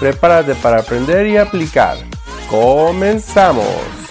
Prepárate 0.00 0.54
para 0.56 0.80
aprender 0.80 1.26
y 1.26 1.36
aplicar. 1.36 1.96
¡Comenzamos! 2.50 4.04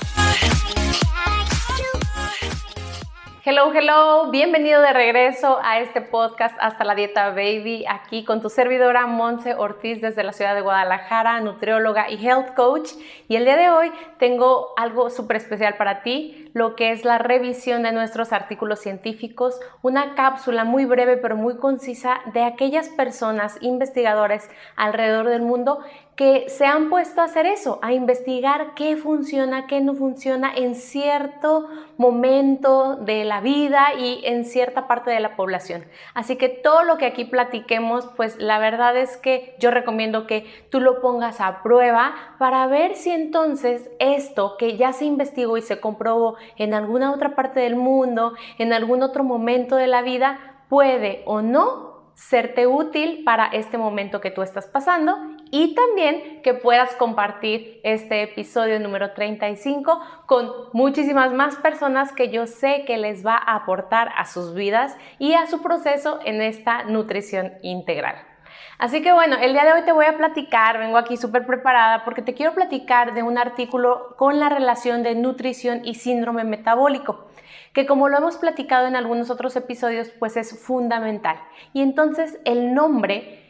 Hello, 3.45 3.73
hello, 3.73 4.31
bienvenido 4.31 4.81
de 4.81 4.93
regreso 4.93 5.59
a 5.61 5.79
este 5.79 5.99
podcast 5.99 6.55
Hasta 6.61 6.85
la 6.85 6.95
Dieta 6.95 7.31
Baby, 7.31 7.83
aquí 7.89 8.23
con 8.23 8.41
tu 8.41 8.49
servidora 8.49 9.05
Monse 9.05 9.53
Ortiz 9.53 9.99
desde 9.99 10.23
la 10.23 10.31
ciudad 10.31 10.55
de 10.55 10.61
Guadalajara, 10.61 11.41
nutrióloga 11.41 12.09
y 12.09 12.25
health 12.25 12.53
coach. 12.55 12.91
Y 13.27 13.35
el 13.35 13.43
día 13.43 13.57
de 13.57 13.69
hoy 13.69 13.91
tengo 14.17 14.69
algo 14.77 15.09
súper 15.09 15.35
especial 15.35 15.75
para 15.75 16.03
ti, 16.03 16.42
lo 16.53 16.75
que 16.75 16.91
es 16.91 17.03
la 17.03 17.17
revisión 17.17 17.83
de 17.83 17.91
nuestros 17.91 18.31
artículos 18.31 18.79
científicos, 18.79 19.59
una 19.81 20.15
cápsula 20.15 20.63
muy 20.63 20.85
breve 20.85 21.17
pero 21.17 21.35
muy 21.35 21.57
concisa 21.57 22.21
de 22.33 22.43
aquellas 22.43 22.89
personas, 22.89 23.57
investigadores 23.61 24.49
alrededor 24.75 25.29
del 25.29 25.41
mundo 25.41 25.79
que 26.15 26.47
se 26.47 26.65
han 26.65 26.89
puesto 26.89 27.21
a 27.21 27.23
hacer 27.23 27.47
eso, 27.47 27.79
a 27.81 27.91
investigar 27.91 28.75
qué 28.75 28.97
funciona, 28.97 29.65
qué 29.65 29.81
no 29.81 29.95
funciona 29.95 30.53
en 30.53 30.75
cierto 30.75 31.67
momento 31.97 32.97
de 32.97 33.25
la 33.25 33.41
vida 33.41 33.95
y 33.97 34.21
en 34.23 34.45
cierta 34.45 34.87
parte 34.87 35.09
de 35.09 35.19
la 35.19 35.35
población. 35.35 35.85
Así 36.13 36.35
que 36.35 36.49
todo 36.49 36.83
lo 36.83 36.97
que 36.97 37.07
aquí 37.07 37.25
platiquemos, 37.25 38.07
pues 38.15 38.37
la 38.37 38.59
verdad 38.59 38.95
es 38.95 39.17
que 39.17 39.55
yo 39.59 39.71
recomiendo 39.71 40.27
que 40.27 40.45
tú 40.69 40.79
lo 40.79 41.01
pongas 41.01 41.41
a 41.41 41.63
prueba 41.63 42.13
para 42.37 42.67
ver 42.67 42.95
si 42.95 43.09
entonces 43.09 43.89
esto 43.99 44.55
que 44.57 44.77
ya 44.77 44.93
se 44.93 45.05
investigó 45.05 45.57
y 45.57 45.63
se 45.63 45.79
comprobó 45.79 46.35
en 46.57 46.73
alguna 46.73 47.11
otra 47.11 47.35
parte 47.35 47.59
del 47.59 47.75
mundo, 47.75 48.33
en 48.57 48.73
algún 48.73 49.03
otro 49.03 49.23
momento 49.23 49.75
de 49.75 49.87
la 49.87 50.01
vida, 50.01 50.39
puede 50.69 51.23
o 51.25 51.41
no 51.41 51.93
serte 52.15 52.67
útil 52.67 53.23
para 53.23 53.47
este 53.47 53.77
momento 53.77 54.21
que 54.21 54.31
tú 54.31 54.41
estás 54.41 54.67
pasando 54.67 55.17
y 55.51 55.73
también 55.73 56.41
que 56.41 56.53
puedas 56.53 56.95
compartir 56.95 57.79
este 57.83 58.23
episodio 58.23 58.79
número 58.79 59.13
35 59.13 59.99
con 60.25 60.51
muchísimas 60.73 61.33
más 61.33 61.55
personas 61.55 62.11
que 62.11 62.29
yo 62.29 62.45
sé 62.45 62.83
que 62.85 62.97
les 62.97 63.25
va 63.25 63.35
a 63.35 63.55
aportar 63.55 64.09
a 64.15 64.25
sus 64.25 64.53
vidas 64.53 64.95
y 65.19 65.33
a 65.33 65.47
su 65.47 65.61
proceso 65.61 66.19
en 66.23 66.41
esta 66.41 66.83
nutrición 66.83 67.53
integral. 67.61 68.32
Así 68.77 69.01
que 69.01 69.13
bueno, 69.13 69.37
el 69.41 69.53
día 69.53 69.65
de 69.65 69.73
hoy 69.73 69.81
te 69.83 69.91
voy 69.91 70.05
a 70.05 70.17
platicar, 70.17 70.77
vengo 70.77 70.97
aquí 70.97 71.17
súper 71.17 71.45
preparada 71.45 72.03
porque 72.03 72.21
te 72.21 72.33
quiero 72.33 72.53
platicar 72.53 73.13
de 73.13 73.23
un 73.23 73.37
artículo 73.37 74.15
con 74.17 74.39
la 74.39 74.49
relación 74.49 75.03
de 75.03 75.15
nutrición 75.15 75.81
y 75.85 75.95
síndrome 75.95 76.43
metabólico 76.43 77.27
que 77.73 77.87
como 77.87 78.07
lo 78.07 78.17
hemos 78.17 78.37
platicado 78.37 78.87
en 78.87 78.95
algunos 78.95 79.29
otros 79.31 79.55
episodios, 79.55 80.09
pues 80.19 80.37
es 80.37 80.59
fundamental. 80.59 81.39
Y 81.73 81.81
entonces 81.81 82.39
el 82.45 82.73
nombre, 82.73 83.42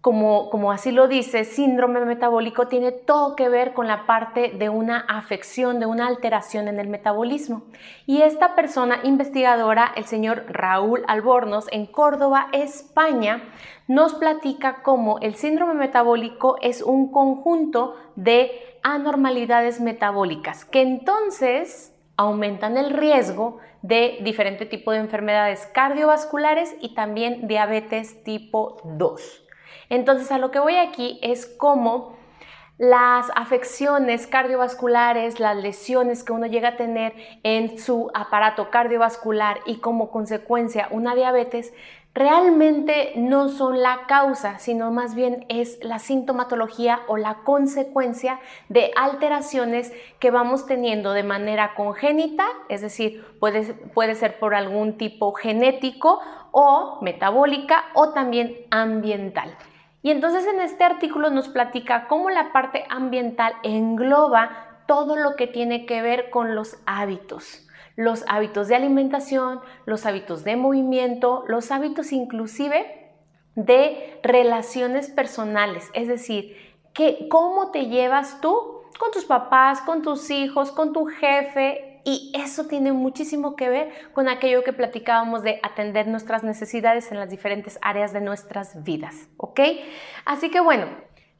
como, 0.00 0.72
así 0.72 0.92
lo 0.92 1.08
dice, 1.08 1.44
síndrome 1.44 2.00
metabólico, 2.04 2.68
tiene 2.68 2.90
todo 2.90 3.36
que 3.36 3.50
ver 3.50 3.74
con 3.74 3.86
la 3.86 4.06
parte 4.06 4.48
de 4.48 4.70
una 4.70 5.00
afección, 5.00 5.78
de 5.78 5.84
una 5.84 6.06
alteración 6.06 6.68
en 6.68 6.80
el 6.80 6.88
metabolismo. 6.88 7.64
Y 8.06 8.22
esta 8.22 8.54
persona 8.54 9.00
investigadora, 9.04 9.92
el 9.94 10.06
señor 10.06 10.46
Raúl 10.48 11.04
Albornoz, 11.06 11.66
en 11.70 11.84
Córdoba, 11.84 12.48
España, 12.52 13.42
nos 13.88 14.14
platica 14.14 14.82
cómo 14.82 15.18
el 15.18 15.34
síndrome 15.34 15.74
metabólico 15.74 16.56
es 16.62 16.80
un 16.80 17.12
conjunto 17.12 17.94
de 18.16 18.52
anormalidades 18.82 19.82
metabólicas, 19.82 20.64
que 20.64 20.80
entonces 20.80 21.94
aumentan 22.16 22.78
el 22.78 22.90
riesgo 22.90 23.58
de 23.82 24.18
diferente 24.22 24.64
tipo 24.64 24.92
de 24.92 24.98
enfermedades 24.98 25.66
cardiovasculares 25.74 26.74
y 26.80 26.94
también 26.94 27.48
diabetes 27.48 28.22
tipo 28.24 28.78
2. 28.84 29.49
Entonces 29.90 30.32
a 30.32 30.38
lo 30.38 30.50
que 30.50 30.58
voy 30.58 30.76
aquí 30.76 31.18
es 31.22 31.46
cómo 31.46 32.18
las 32.78 33.30
afecciones 33.36 34.26
cardiovasculares, 34.26 35.38
las 35.38 35.54
lesiones 35.54 36.24
que 36.24 36.32
uno 36.32 36.46
llega 36.46 36.70
a 36.70 36.76
tener 36.76 37.12
en 37.42 37.78
su 37.78 38.10
aparato 38.14 38.70
cardiovascular 38.70 39.60
y 39.66 39.80
como 39.80 40.10
consecuencia 40.10 40.88
una 40.90 41.14
diabetes 41.14 41.74
realmente 42.14 43.12
no 43.16 43.50
son 43.50 43.82
la 43.82 44.06
causa, 44.08 44.58
sino 44.58 44.90
más 44.90 45.14
bien 45.14 45.44
es 45.50 45.78
la 45.82 45.98
sintomatología 45.98 47.00
o 47.06 47.18
la 47.18 47.42
consecuencia 47.44 48.40
de 48.70 48.92
alteraciones 48.96 49.92
que 50.18 50.30
vamos 50.30 50.64
teniendo 50.64 51.12
de 51.12 51.22
manera 51.22 51.74
congénita, 51.74 52.46
es 52.70 52.80
decir, 52.80 53.24
puede, 53.38 53.74
puede 53.74 54.14
ser 54.14 54.38
por 54.38 54.54
algún 54.54 54.96
tipo 54.96 55.32
genético 55.32 56.20
o 56.50 56.98
metabólica 57.02 57.84
o 57.92 58.14
también 58.14 58.56
ambiental. 58.70 59.54
Y 60.02 60.10
entonces 60.10 60.46
en 60.46 60.60
este 60.60 60.84
artículo 60.84 61.30
nos 61.30 61.48
platica 61.48 62.06
cómo 62.08 62.30
la 62.30 62.52
parte 62.52 62.84
ambiental 62.88 63.52
engloba 63.62 64.82
todo 64.86 65.16
lo 65.16 65.36
que 65.36 65.46
tiene 65.46 65.86
que 65.86 66.02
ver 66.02 66.30
con 66.30 66.54
los 66.54 66.78
hábitos. 66.86 67.66
Los 67.96 68.24
hábitos 68.28 68.68
de 68.68 68.76
alimentación, 68.76 69.60
los 69.84 70.06
hábitos 70.06 70.42
de 70.42 70.56
movimiento, 70.56 71.44
los 71.48 71.70
hábitos 71.70 72.12
inclusive 72.12 73.12
de 73.56 74.20
relaciones 74.22 75.10
personales, 75.10 75.90
es 75.92 76.08
decir, 76.08 76.56
que 76.94 77.28
cómo 77.28 77.70
te 77.70 77.86
llevas 77.86 78.40
tú 78.40 78.80
con 78.98 79.10
tus 79.12 79.24
papás, 79.24 79.80
con 79.82 80.02
tus 80.02 80.30
hijos, 80.30 80.72
con 80.72 80.92
tu 80.92 81.06
jefe, 81.06 81.89
y 82.04 82.32
eso 82.34 82.66
tiene 82.66 82.92
muchísimo 82.92 83.56
que 83.56 83.68
ver 83.68 83.90
con 84.12 84.28
aquello 84.28 84.64
que 84.64 84.72
platicábamos 84.72 85.42
de 85.42 85.60
atender 85.62 86.06
nuestras 86.06 86.42
necesidades 86.42 87.10
en 87.12 87.18
las 87.18 87.30
diferentes 87.30 87.78
áreas 87.82 88.12
de 88.12 88.20
nuestras 88.20 88.82
vidas, 88.82 89.28
¿ok? 89.36 89.60
Así 90.24 90.50
que 90.50 90.60
bueno, 90.60 90.86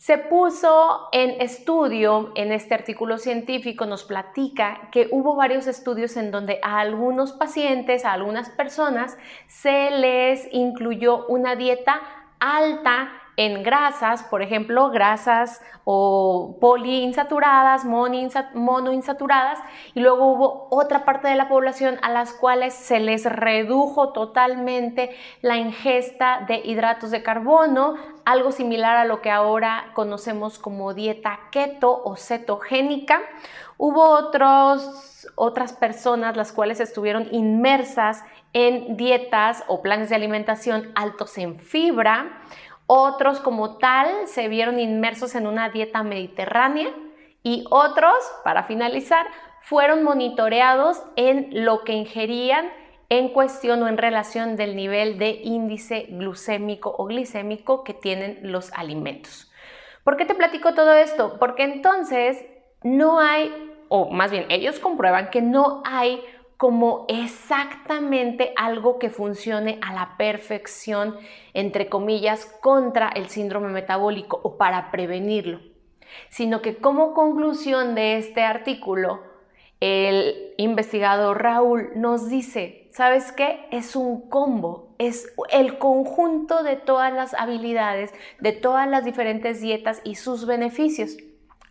se 0.00 0.16
puso 0.16 1.08
en 1.12 1.42
estudio, 1.42 2.32
en 2.34 2.52
este 2.52 2.74
artículo 2.74 3.18
científico 3.18 3.84
nos 3.84 4.04
platica 4.04 4.88
que 4.90 5.08
hubo 5.10 5.36
varios 5.36 5.66
estudios 5.66 6.16
en 6.16 6.30
donde 6.30 6.58
a 6.62 6.80
algunos 6.80 7.32
pacientes, 7.32 8.06
a 8.06 8.12
algunas 8.12 8.48
personas, 8.48 9.18
se 9.46 9.90
les 9.90 10.48
incluyó 10.52 11.26
una 11.26 11.54
dieta 11.54 12.00
alta 12.38 13.12
en 13.40 13.62
grasas, 13.62 14.22
por 14.24 14.42
ejemplo, 14.42 14.90
grasas 14.90 15.62
o 15.84 16.58
poliinsaturadas, 16.60 17.86
monoinsaturadas, 17.86 19.58
y 19.94 20.00
luego 20.00 20.26
hubo 20.26 20.68
otra 20.70 21.06
parte 21.06 21.28
de 21.28 21.36
la 21.36 21.48
población 21.48 21.98
a 22.02 22.10
las 22.10 22.34
cuales 22.34 22.74
se 22.74 23.00
les 23.00 23.24
redujo 23.24 24.10
totalmente 24.10 25.16
la 25.40 25.56
ingesta 25.56 26.44
de 26.46 26.56
hidratos 26.62 27.10
de 27.10 27.22
carbono, 27.22 27.94
algo 28.26 28.52
similar 28.52 28.98
a 28.98 29.06
lo 29.06 29.22
que 29.22 29.30
ahora 29.30 29.86
conocemos 29.94 30.58
como 30.58 30.92
dieta 30.92 31.40
keto 31.50 32.02
o 32.04 32.16
cetogénica. 32.16 33.22
Hubo 33.78 34.02
otros, 34.02 35.32
otras 35.34 35.72
personas 35.72 36.36
las 36.36 36.52
cuales 36.52 36.78
estuvieron 36.78 37.26
inmersas 37.30 38.22
en 38.52 38.98
dietas 38.98 39.64
o 39.66 39.80
planes 39.80 40.10
de 40.10 40.16
alimentación 40.16 40.92
altos 40.94 41.38
en 41.38 41.58
fibra. 41.58 42.42
Otros 42.92 43.38
como 43.38 43.76
tal 43.76 44.26
se 44.26 44.48
vieron 44.48 44.80
inmersos 44.80 45.36
en 45.36 45.46
una 45.46 45.68
dieta 45.68 46.02
mediterránea 46.02 46.88
y 47.44 47.64
otros, 47.70 48.16
para 48.42 48.64
finalizar, 48.64 49.28
fueron 49.62 50.02
monitoreados 50.02 51.00
en 51.14 51.64
lo 51.64 51.84
que 51.84 51.92
ingerían 51.92 52.68
en 53.08 53.28
cuestión 53.28 53.80
o 53.84 53.86
en 53.86 53.96
relación 53.96 54.56
del 54.56 54.74
nivel 54.74 55.18
de 55.18 55.40
índice 55.44 56.06
glucémico 56.08 56.92
o 56.98 57.04
glicémico 57.04 57.84
que 57.84 57.94
tienen 57.94 58.40
los 58.42 58.72
alimentos. 58.72 59.52
¿Por 60.02 60.16
qué 60.16 60.24
te 60.24 60.34
platico 60.34 60.74
todo 60.74 60.92
esto? 60.94 61.36
Porque 61.38 61.62
entonces 61.62 62.44
no 62.82 63.20
hay, 63.20 63.54
o 63.88 64.10
más 64.10 64.32
bien 64.32 64.46
ellos 64.48 64.80
comprueban 64.80 65.30
que 65.30 65.42
no 65.42 65.80
hay 65.86 66.24
como 66.60 67.06
exactamente 67.08 68.52
algo 68.54 68.98
que 68.98 69.08
funcione 69.08 69.78
a 69.80 69.94
la 69.94 70.18
perfección, 70.18 71.16
entre 71.54 71.88
comillas, 71.88 72.44
contra 72.60 73.08
el 73.08 73.30
síndrome 73.30 73.70
metabólico 73.70 74.38
o 74.42 74.58
para 74.58 74.90
prevenirlo, 74.90 75.60
sino 76.28 76.60
que 76.60 76.76
como 76.76 77.14
conclusión 77.14 77.94
de 77.94 78.18
este 78.18 78.42
artículo, 78.42 79.22
el 79.80 80.52
investigador 80.58 81.42
Raúl 81.42 81.92
nos 81.96 82.28
dice, 82.28 82.90
¿sabes 82.92 83.32
qué? 83.32 83.66
Es 83.70 83.96
un 83.96 84.28
combo, 84.28 84.94
es 84.98 85.34
el 85.50 85.78
conjunto 85.78 86.62
de 86.62 86.76
todas 86.76 87.10
las 87.10 87.32
habilidades, 87.32 88.12
de 88.38 88.52
todas 88.52 88.86
las 88.86 89.06
diferentes 89.06 89.62
dietas 89.62 90.02
y 90.04 90.16
sus 90.16 90.44
beneficios. 90.44 91.16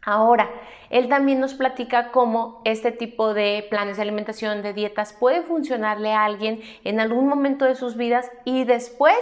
Ahora, 0.01 0.49
él 0.89 1.09
también 1.09 1.39
nos 1.39 1.53
platica 1.53 2.11
cómo 2.11 2.61
este 2.63 2.91
tipo 2.91 3.33
de 3.33 3.67
planes 3.69 3.97
de 3.97 4.03
alimentación, 4.03 4.61
de 4.61 4.73
dietas, 4.73 5.13
puede 5.13 5.41
funcionarle 5.41 6.13
a 6.13 6.23
alguien 6.23 6.61
en 6.83 6.99
algún 6.99 7.27
momento 7.27 7.65
de 7.65 7.75
sus 7.75 7.97
vidas 7.97 8.31
y 8.45 8.63
después 8.63 9.17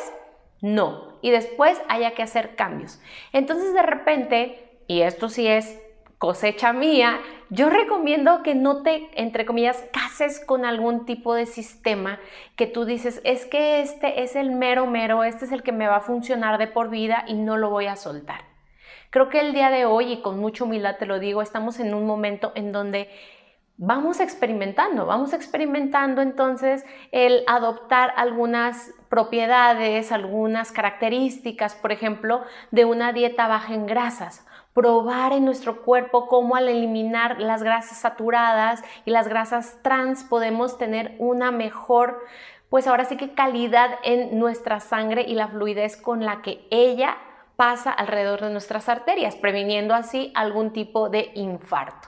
no. 0.62 1.18
Y 1.22 1.32
después 1.32 1.82
haya 1.90 2.12
que 2.12 2.24
hacer 2.24 2.56
cambios. 2.56 3.02
Entonces, 3.34 3.74
de 3.74 3.82
repente, 3.82 4.80
y 4.88 5.02
esto 5.02 5.30
sí 5.30 5.48
es 5.48 5.80
cosecha 6.18 6.74
mía, 6.74 7.20
yo 7.50 7.70
recomiendo 7.70 8.44
que 8.44 8.56
no 8.56 8.82
te, 8.82 9.10
entre 9.14 9.46
comillas, 9.46 9.86
cases 9.94 10.44
con 10.44 10.66
algún 10.66 11.06
tipo 11.06 11.34
de 11.34 11.46
sistema 11.46 12.20
que 12.56 12.68
tú 12.68 12.86
dices, 12.86 13.22
es 13.24 13.46
que 13.46 13.82
este 13.82 14.24
es 14.24 14.36
el 14.36 14.52
mero 14.52 14.88
mero, 14.88 15.24
este 15.24 15.46
es 15.46 15.52
el 15.52 15.64
que 15.64 15.72
me 15.72 15.88
va 15.88 15.98
a 15.98 16.02
funcionar 16.02 16.58
de 16.58 16.68
por 16.68 16.90
vida 16.90 17.24
y 17.28 17.36
no 17.36 17.58
lo 17.58 17.70
voy 17.70 17.86
a 17.86 17.96
soltar. 17.96 18.57
Creo 19.10 19.30
que 19.30 19.40
el 19.40 19.54
día 19.54 19.70
de 19.70 19.86
hoy, 19.86 20.14
y 20.14 20.22
con 20.22 20.40
mucha 20.40 20.64
humildad 20.64 20.98
te 20.98 21.06
lo 21.06 21.20
digo, 21.20 21.42
estamos 21.42 21.80
en 21.80 21.94
un 21.94 22.06
momento 22.06 22.52
en 22.56 22.72
donde 22.72 23.10
vamos 23.78 24.20
experimentando, 24.20 25.06
vamos 25.06 25.34
experimentando 25.34 26.22
entonces 26.22 26.84
el 27.12 27.44
adoptar 27.48 28.12
algunas 28.16 28.92
propiedades, 29.10 30.12
algunas 30.12 30.72
características, 30.72 31.76
por 31.76 31.92
ejemplo, 31.92 32.44
de 32.72 32.86
una 32.86 33.14
dieta 33.14 33.48
baja 33.48 33.74
en 33.74 33.86
grasas. 33.86 34.46
Probar 34.74 35.32
en 35.32 35.46
nuestro 35.46 35.84
cuerpo 35.84 36.28
cómo 36.28 36.56
al 36.56 36.70
eliminar 36.70 37.40
las 37.40 37.64
grasas 37.64 38.00
saturadas 38.00 38.84
y 39.06 39.12
las 39.12 39.28
grasas 39.28 39.80
trans 39.82 40.24
podemos 40.24 40.78
tener 40.78 41.16
una 41.20 41.52
mejor, 41.52 42.24
pues 42.70 42.88
ahora 42.88 43.06
sí 43.06 43.16
que 43.16 43.34
calidad 43.34 43.92
en 44.04 44.38
nuestra 44.38 44.80
sangre 44.80 45.24
y 45.28 45.36
la 45.36 45.48
fluidez 45.48 45.98
con 45.98 46.26
la 46.26 46.42
que 46.42 46.68
ella 46.70 47.18
pasa 47.58 47.92
alrededor 47.92 48.42
de 48.42 48.52
nuestras 48.52 48.88
arterias, 48.88 49.36
previniendo 49.36 49.94
así 49.94 50.32
algún 50.36 50.72
tipo 50.72 51.10
de 51.10 51.32
infarto. 51.34 52.08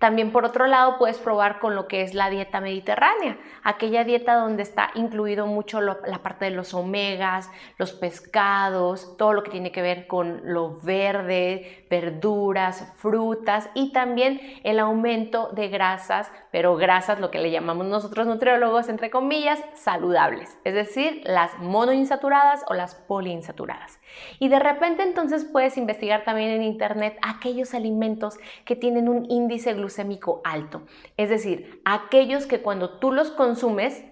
También 0.00 0.32
por 0.32 0.46
otro 0.46 0.66
lado 0.66 0.96
puedes 0.96 1.18
probar 1.18 1.58
con 1.58 1.74
lo 1.74 1.86
que 1.86 2.00
es 2.00 2.14
la 2.14 2.30
dieta 2.30 2.62
mediterránea, 2.62 3.36
aquella 3.62 4.02
dieta 4.02 4.36
donde 4.36 4.62
está 4.62 4.90
incluido 4.94 5.46
mucho 5.46 5.82
la 5.82 6.22
parte 6.22 6.46
de 6.46 6.52
los 6.52 6.72
omegas, 6.72 7.50
los 7.76 7.92
pescados, 7.92 9.18
todo 9.18 9.34
lo 9.34 9.42
que 9.42 9.50
tiene 9.50 9.72
que 9.72 9.82
ver 9.82 10.06
con 10.06 10.40
lo 10.44 10.80
verde, 10.80 11.84
verduras, 11.90 12.90
frutas 12.96 13.68
y 13.74 13.92
también 13.92 14.40
el 14.64 14.78
aumento 14.78 15.50
de 15.52 15.68
grasas, 15.68 16.32
pero 16.50 16.76
grasas 16.76 17.20
lo 17.20 17.30
que 17.30 17.38
le 17.38 17.50
llamamos 17.50 17.84
nosotros 17.84 18.26
nutriólogos 18.26 18.88
entre 18.88 19.10
comillas 19.10 19.62
saludables, 19.74 20.56
es 20.64 20.72
decir, 20.72 21.20
las 21.24 21.58
monoinsaturadas 21.58 22.64
o 22.68 22.74
las 22.74 22.94
poliinsaturadas. 22.94 24.00
Y 24.38 24.48
de 24.48 24.60
repente 24.60 25.02
entonces 25.02 25.44
puedes 25.44 25.76
investigar 25.76 26.24
también 26.24 26.52
en 26.52 26.62
internet 26.62 27.18
aquellos 27.20 27.74
alimentos 27.74 28.38
que 28.64 28.76
tienen 28.76 29.06
un 29.06 29.30
índice 29.30 29.74
glucémico 29.74 29.89
glucémico 29.90 30.40
alto. 30.44 30.82
Es 31.16 31.28
decir, 31.28 31.82
aquellos 31.84 32.46
que 32.46 32.62
cuando 32.62 32.98
tú 32.98 33.12
los 33.12 33.30
consumes, 33.32 34.04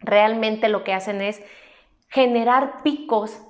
realmente 0.00 0.68
lo 0.68 0.84
que 0.84 0.94
hacen 0.94 1.20
es 1.20 1.42
generar 2.08 2.82
picos 2.82 3.40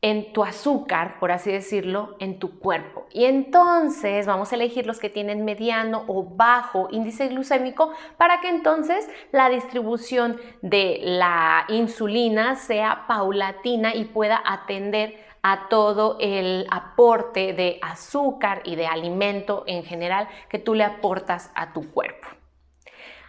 en 0.00 0.34
tu 0.34 0.44
azúcar, 0.44 1.18
por 1.18 1.32
así 1.32 1.50
decirlo, 1.50 2.14
en 2.20 2.38
tu 2.38 2.58
cuerpo. 2.58 3.06
Y 3.10 3.24
entonces 3.24 4.26
vamos 4.26 4.52
a 4.52 4.54
elegir 4.54 4.86
los 4.86 5.00
que 5.00 5.08
tienen 5.08 5.46
mediano 5.46 6.04
o 6.06 6.22
bajo 6.24 6.88
índice 6.90 7.28
glucémico 7.28 7.90
para 8.18 8.40
que 8.40 8.50
entonces 8.50 9.08
la 9.32 9.48
distribución 9.48 10.38
de 10.60 11.00
la 11.02 11.64
insulina 11.68 12.54
sea 12.56 13.06
paulatina 13.08 13.94
y 13.94 14.04
pueda 14.04 14.42
atender 14.44 15.24
a 15.46 15.68
todo 15.68 16.16
el 16.20 16.66
aporte 16.70 17.52
de 17.52 17.78
azúcar 17.82 18.62
y 18.64 18.76
de 18.76 18.86
alimento 18.86 19.62
en 19.66 19.84
general 19.84 20.26
que 20.48 20.58
tú 20.58 20.74
le 20.74 20.84
aportas 20.84 21.52
a 21.54 21.74
tu 21.74 21.92
cuerpo. 21.92 22.26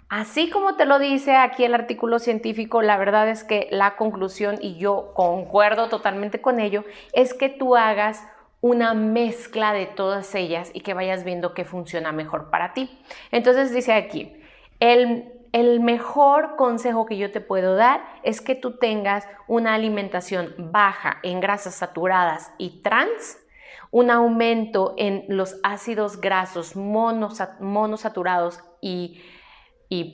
Así 0.07 0.49
como 0.49 0.77
te 0.77 0.85
lo 0.85 0.97
dice 0.97 1.35
aquí 1.35 1.65
el 1.65 1.73
artículo 1.73 2.19
científico, 2.19 2.81
la 2.81 2.95
verdad 2.95 3.27
es 3.27 3.43
que 3.43 3.67
la 3.69 3.97
conclusión, 3.97 4.59
y 4.61 4.77
yo 4.77 5.11
concuerdo 5.13 5.89
totalmente 5.89 6.39
con 6.39 6.61
ello, 6.61 6.85
es 7.11 7.33
que 7.33 7.49
tú 7.49 7.75
hagas 7.75 8.25
una 8.61 8.93
mezcla 8.93 9.73
de 9.73 9.85
todas 9.85 10.33
ellas 10.35 10.71
y 10.73 10.81
que 10.81 10.93
vayas 10.93 11.25
viendo 11.25 11.53
qué 11.53 11.65
funciona 11.65 12.13
mejor 12.13 12.49
para 12.49 12.71
ti. 12.71 12.97
Entonces 13.31 13.73
dice 13.73 13.91
aquí, 13.91 14.31
el 14.79 15.34
el 15.55 15.79
mejor 15.79 16.57
consejo 16.57 17.05
que 17.05 17.15
yo 17.15 17.31
te 17.31 17.39
puedo 17.39 17.77
dar 17.77 18.03
es 18.23 18.41
que 18.41 18.55
tú 18.55 18.77
tengas 18.77 19.25
una 19.47 19.73
alimentación 19.73 20.53
baja 20.57 21.19
en 21.23 21.39
grasas 21.39 21.75
saturadas 21.75 22.51
y 22.57 22.81
trans, 22.81 23.39
un 23.89 24.11
aumento 24.11 24.95
en 24.97 25.23
los 25.29 25.55
ácidos 25.63 26.19
grasos 26.19 26.75
monosaturados 26.75 28.59
y, 28.81 29.21
y 29.87 30.13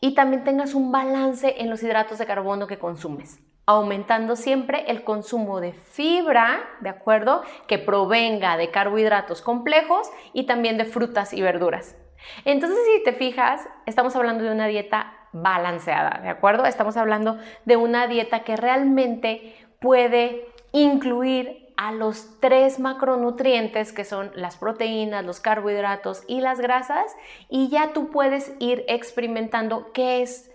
y 0.00 0.14
también 0.16 0.42
tengas 0.42 0.74
un 0.74 0.90
balance 0.90 1.54
en 1.62 1.70
los 1.70 1.80
hidratos 1.84 2.18
de 2.18 2.26
carbono 2.26 2.66
que 2.66 2.80
consumes 2.80 3.38
aumentando 3.64 4.34
siempre 4.34 4.84
el 4.88 5.04
consumo 5.04 5.60
de 5.60 5.72
fibra, 5.72 6.68
¿de 6.80 6.88
acuerdo? 6.88 7.42
Que 7.68 7.78
provenga 7.78 8.56
de 8.56 8.72
carbohidratos 8.72 9.40
complejos 9.40 10.10
y 10.32 10.46
también 10.46 10.78
de 10.78 10.84
frutas 10.84 11.32
y 11.32 11.42
verduras. 11.42 11.96
Entonces, 12.44 12.78
si 12.86 13.04
te 13.04 13.12
fijas, 13.12 13.68
estamos 13.86 14.14
hablando 14.16 14.44
de 14.44 14.52
una 14.52 14.66
dieta 14.66 15.12
balanceada, 15.32 16.20
¿de 16.22 16.28
acuerdo? 16.28 16.66
Estamos 16.66 16.96
hablando 16.96 17.38
de 17.64 17.76
una 17.76 18.06
dieta 18.06 18.44
que 18.44 18.56
realmente 18.56 19.56
puede 19.80 20.46
incluir 20.72 21.62
a 21.76 21.90
los 21.90 22.38
tres 22.40 22.78
macronutrientes 22.78 23.92
que 23.92 24.04
son 24.04 24.30
las 24.34 24.56
proteínas, 24.56 25.24
los 25.24 25.40
carbohidratos 25.40 26.22
y 26.28 26.40
las 26.40 26.60
grasas 26.60 27.06
y 27.48 27.68
ya 27.68 27.92
tú 27.92 28.10
puedes 28.10 28.52
ir 28.58 28.84
experimentando 28.88 29.90
qué 29.92 30.22
es 30.22 30.50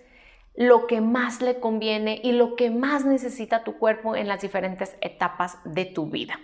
lo 0.54 0.86
que 0.86 1.00
más 1.00 1.40
le 1.40 1.60
conviene 1.60 2.20
y 2.22 2.32
lo 2.32 2.56
que 2.56 2.70
más 2.70 3.04
necesita 3.04 3.62
tu 3.62 3.78
cuerpo 3.78 4.16
en 4.16 4.26
las 4.26 4.40
diferentes 4.40 4.96
etapas 5.00 5.58
de 5.64 5.84
tu 5.84 6.06
vida. 6.06 6.40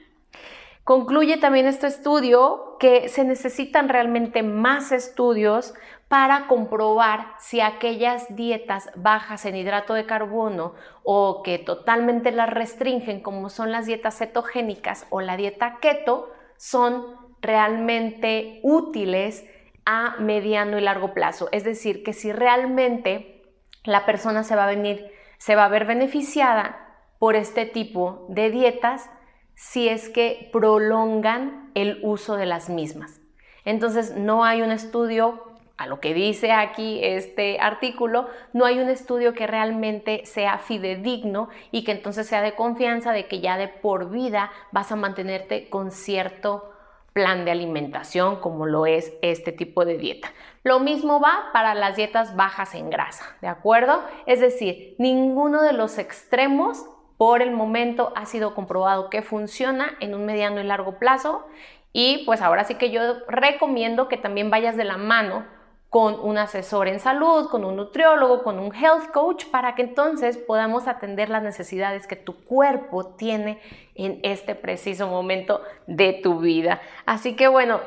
Concluye 0.84 1.38
también 1.38 1.66
este 1.66 1.86
estudio 1.86 2.76
que 2.78 3.08
se 3.08 3.24
necesitan 3.24 3.88
realmente 3.88 4.42
más 4.42 4.92
estudios 4.92 5.74
para 6.08 6.46
comprobar 6.46 7.32
si 7.38 7.62
aquellas 7.62 8.36
dietas 8.36 8.90
bajas 8.94 9.46
en 9.46 9.56
hidrato 9.56 9.94
de 9.94 10.04
carbono 10.04 10.74
o 11.02 11.42
que 11.42 11.58
totalmente 11.58 12.32
las 12.32 12.50
restringen, 12.50 13.22
como 13.22 13.48
son 13.48 13.72
las 13.72 13.86
dietas 13.86 14.18
cetogénicas 14.18 15.06
o 15.08 15.22
la 15.22 15.38
dieta 15.38 15.78
keto, 15.80 16.30
son 16.58 17.16
realmente 17.40 18.60
útiles 18.62 19.48
a 19.86 20.16
mediano 20.18 20.78
y 20.78 20.82
largo 20.82 21.14
plazo. 21.14 21.48
Es 21.50 21.64
decir, 21.64 22.02
que 22.02 22.12
si 22.12 22.30
realmente 22.30 23.42
la 23.84 24.04
persona 24.04 24.44
se 24.44 24.54
va 24.54 24.64
a 24.64 24.68
venir, 24.68 25.10
se 25.38 25.56
va 25.56 25.64
a 25.64 25.68
ver 25.68 25.86
beneficiada 25.86 26.98
por 27.18 27.36
este 27.36 27.64
tipo 27.64 28.26
de 28.28 28.50
dietas, 28.50 29.10
si 29.54 29.88
es 29.88 30.08
que 30.08 30.48
prolongan 30.52 31.70
el 31.74 32.00
uso 32.02 32.36
de 32.36 32.46
las 32.46 32.68
mismas. 32.68 33.20
Entonces, 33.64 34.16
no 34.16 34.44
hay 34.44 34.62
un 34.62 34.70
estudio, 34.70 35.42
a 35.76 35.86
lo 35.86 35.98
que 35.98 36.14
dice 36.14 36.52
aquí 36.52 37.00
este 37.02 37.58
artículo, 37.58 38.28
no 38.52 38.64
hay 38.64 38.78
un 38.78 38.88
estudio 38.88 39.34
que 39.34 39.46
realmente 39.46 40.24
sea 40.24 40.58
fidedigno 40.58 41.48
y 41.72 41.82
que 41.82 41.92
entonces 41.92 42.28
sea 42.28 42.42
de 42.42 42.54
confianza 42.54 43.12
de 43.12 43.26
que 43.26 43.40
ya 43.40 43.56
de 43.56 43.68
por 43.68 44.10
vida 44.10 44.52
vas 44.70 44.92
a 44.92 44.96
mantenerte 44.96 45.68
con 45.68 45.90
cierto 45.90 46.70
plan 47.12 47.44
de 47.44 47.52
alimentación 47.52 48.40
como 48.40 48.66
lo 48.66 48.86
es 48.86 49.14
este 49.22 49.52
tipo 49.52 49.84
de 49.84 49.96
dieta. 49.96 50.32
Lo 50.62 50.80
mismo 50.80 51.20
va 51.20 51.50
para 51.52 51.74
las 51.74 51.96
dietas 51.96 52.36
bajas 52.36 52.74
en 52.74 52.90
grasa, 52.90 53.24
¿de 53.40 53.48
acuerdo? 53.48 54.02
Es 54.26 54.40
decir, 54.40 54.96
ninguno 54.98 55.62
de 55.62 55.72
los 55.72 55.98
extremos 55.98 56.84
por 57.16 57.42
el 57.42 57.50
momento 57.50 58.12
ha 58.16 58.26
sido 58.26 58.54
comprobado 58.54 59.10
que 59.10 59.22
funciona 59.22 59.96
en 60.00 60.14
un 60.14 60.26
mediano 60.26 60.60
y 60.60 60.64
largo 60.64 60.98
plazo 60.98 61.46
y 61.92 62.24
pues 62.26 62.42
ahora 62.42 62.64
sí 62.64 62.74
que 62.74 62.90
yo 62.90 63.00
recomiendo 63.28 64.08
que 64.08 64.16
también 64.16 64.50
vayas 64.50 64.76
de 64.76 64.84
la 64.84 64.96
mano 64.96 65.46
con 65.94 66.18
un 66.18 66.38
asesor 66.38 66.88
en 66.88 66.98
salud, 66.98 67.48
con 67.50 67.64
un 67.64 67.76
nutriólogo, 67.76 68.42
con 68.42 68.58
un 68.58 68.74
health 68.74 69.12
coach, 69.12 69.44
para 69.52 69.76
que 69.76 69.82
entonces 69.82 70.36
podamos 70.36 70.88
atender 70.88 71.30
las 71.30 71.44
necesidades 71.44 72.08
que 72.08 72.16
tu 72.16 72.44
cuerpo 72.46 73.14
tiene 73.14 73.60
en 73.94 74.18
este 74.24 74.56
preciso 74.56 75.06
momento 75.06 75.62
de 75.86 76.14
tu 76.14 76.40
vida. 76.40 76.80
Así 77.06 77.36
que 77.36 77.46
bueno, 77.46 77.78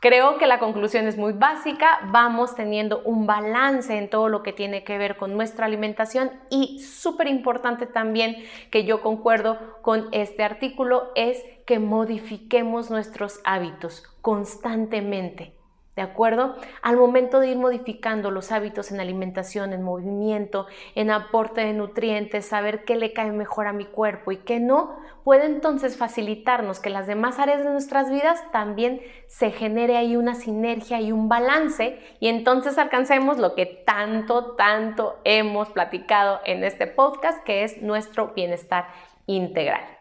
Creo 0.00 0.38
que 0.38 0.46
la 0.46 0.60
conclusión 0.60 1.08
es 1.08 1.18
muy 1.18 1.32
básica, 1.32 1.98
vamos 2.12 2.54
teniendo 2.54 3.02
un 3.02 3.26
balance 3.26 3.98
en 3.98 4.08
todo 4.08 4.28
lo 4.28 4.44
que 4.44 4.52
tiene 4.52 4.84
que 4.84 4.96
ver 4.96 5.16
con 5.16 5.36
nuestra 5.36 5.66
alimentación 5.66 6.30
y 6.50 6.78
súper 6.80 7.26
importante 7.26 7.86
también 7.86 8.36
que 8.70 8.84
yo 8.84 9.02
concuerdo 9.02 9.58
con 9.82 10.08
este 10.12 10.44
artículo 10.44 11.10
es 11.16 11.42
que 11.66 11.80
modifiquemos 11.80 12.90
nuestros 12.90 13.40
hábitos 13.42 14.04
constantemente. 14.22 15.57
¿De 15.98 16.02
acuerdo? 16.02 16.54
Al 16.80 16.96
momento 16.96 17.40
de 17.40 17.48
ir 17.48 17.56
modificando 17.56 18.30
los 18.30 18.52
hábitos 18.52 18.92
en 18.92 19.00
alimentación, 19.00 19.72
en 19.72 19.82
movimiento, 19.82 20.68
en 20.94 21.10
aporte 21.10 21.62
de 21.62 21.72
nutrientes, 21.72 22.46
saber 22.46 22.84
qué 22.84 22.94
le 22.94 23.12
cae 23.12 23.32
mejor 23.32 23.66
a 23.66 23.72
mi 23.72 23.84
cuerpo 23.84 24.30
y 24.30 24.36
qué 24.36 24.60
no, 24.60 24.94
puede 25.24 25.46
entonces 25.46 25.96
facilitarnos 25.96 26.78
que 26.78 26.88
las 26.88 27.08
demás 27.08 27.40
áreas 27.40 27.64
de 27.64 27.70
nuestras 27.70 28.12
vidas 28.12 28.40
también 28.52 29.00
se 29.26 29.50
genere 29.50 29.96
ahí 29.96 30.14
una 30.14 30.36
sinergia 30.36 31.00
y 31.00 31.10
un 31.10 31.28
balance 31.28 31.98
y 32.20 32.28
entonces 32.28 32.78
alcancemos 32.78 33.38
lo 33.38 33.56
que 33.56 33.66
tanto, 33.66 34.54
tanto 34.54 35.18
hemos 35.24 35.68
platicado 35.70 36.38
en 36.44 36.62
este 36.62 36.86
podcast, 36.86 37.42
que 37.42 37.64
es 37.64 37.82
nuestro 37.82 38.34
bienestar 38.36 38.86
integral. 39.26 39.97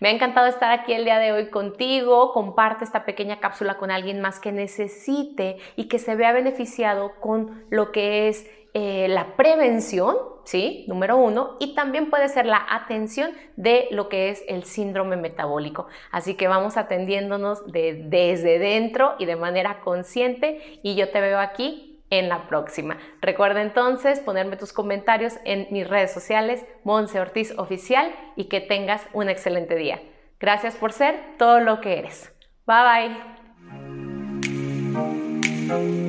Me 0.00 0.08
ha 0.08 0.12
encantado 0.12 0.46
estar 0.46 0.70
aquí 0.72 0.92
el 0.92 1.04
día 1.04 1.18
de 1.18 1.32
hoy 1.32 1.50
contigo. 1.50 2.32
Comparte 2.32 2.84
esta 2.84 3.04
pequeña 3.04 3.40
cápsula 3.40 3.78
con 3.78 3.90
alguien 3.90 4.20
más 4.20 4.40
que 4.40 4.52
necesite 4.52 5.58
y 5.76 5.88
que 5.88 5.98
se 5.98 6.14
vea 6.16 6.32
beneficiado 6.32 7.12
con 7.20 7.64
lo 7.70 7.92
que 7.92 8.28
es 8.28 8.50
eh, 8.74 9.06
la 9.08 9.36
prevención, 9.36 10.16
¿sí? 10.44 10.86
Número 10.88 11.18
uno, 11.18 11.56
y 11.60 11.74
también 11.74 12.08
puede 12.08 12.28
ser 12.28 12.46
la 12.46 12.64
atención 12.70 13.32
de 13.56 13.86
lo 13.90 14.08
que 14.08 14.30
es 14.30 14.42
el 14.48 14.64
síndrome 14.64 15.16
metabólico. 15.16 15.88
Así 16.10 16.34
que 16.34 16.48
vamos 16.48 16.78
atendiéndonos 16.78 17.70
desde 17.70 18.58
dentro 18.58 19.14
y 19.18 19.26
de 19.26 19.36
manera 19.36 19.80
consciente 19.80 20.80
y 20.82 20.94
yo 20.94 21.10
te 21.10 21.20
veo 21.20 21.38
aquí 21.38 21.91
en 22.12 22.28
la 22.28 22.46
próxima. 22.46 22.98
Recuerda 23.22 23.62
entonces 23.62 24.20
ponerme 24.20 24.58
tus 24.58 24.74
comentarios 24.74 25.38
en 25.44 25.66
mis 25.70 25.88
redes 25.88 26.12
sociales, 26.12 26.64
Monse 26.84 27.18
Ortiz 27.18 27.58
Oficial, 27.58 28.14
y 28.36 28.44
que 28.44 28.60
tengas 28.60 29.08
un 29.14 29.30
excelente 29.30 29.74
día. 29.76 30.00
Gracias 30.38 30.76
por 30.76 30.92
ser 30.92 31.18
todo 31.38 31.60
lo 31.60 31.80
que 31.80 31.98
eres. 31.98 32.30
Bye 32.66 33.16
bye. 35.68 36.01